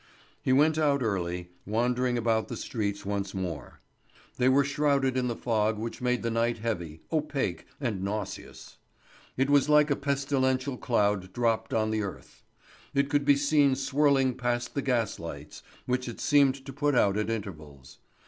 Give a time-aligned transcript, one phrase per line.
[0.41, 3.81] He went out early, wandering about the streets once more.
[4.37, 8.77] They were shrouded in the fog which made the night heavy, opaque, and nauseous.
[9.37, 12.41] It was like a pestilential cloud dropped on the earth.
[12.95, 17.15] It could be seen swirling past the gas lights, which it seemed to put out
[17.15, 17.99] at intervals.